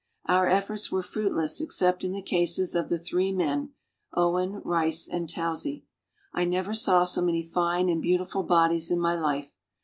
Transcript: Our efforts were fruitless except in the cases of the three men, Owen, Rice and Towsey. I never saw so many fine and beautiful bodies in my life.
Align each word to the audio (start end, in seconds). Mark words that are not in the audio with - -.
Our 0.25 0.47
efforts 0.47 0.91
were 0.91 1.03
fruitless 1.03 1.61
except 1.61 2.03
in 2.03 2.11
the 2.11 2.23
cases 2.23 2.73
of 2.73 2.89
the 2.89 2.97
three 2.97 3.31
men, 3.31 3.75
Owen, 4.15 4.59
Rice 4.65 5.07
and 5.07 5.29
Towsey. 5.29 5.85
I 6.33 6.43
never 6.43 6.73
saw 6.73 7.03
so 7.03 7.21
many 7.21 7.43
fine 7.43 7.87
and 7.87 8.01
beautiful 8.01 8.41
bodies 8.41 8.89
in 8.89 8.99
my 8.99 9.13
life. 9.13 9.55